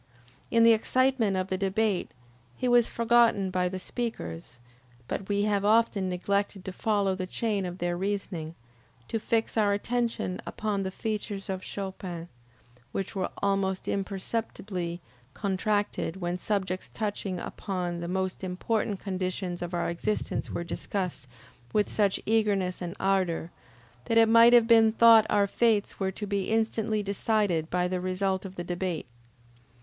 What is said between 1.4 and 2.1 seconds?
the debate